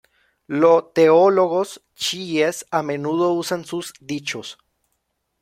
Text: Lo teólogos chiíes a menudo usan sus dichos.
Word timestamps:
Lo 0.47 0.85
teólogos 0.85 1.83
chiíes 1.93 2.65
a 2.71 2.81
menudo 2.81 3.33
usan 3.33 3.65
sus 3.65 3.93
dichos. 3.99 4.57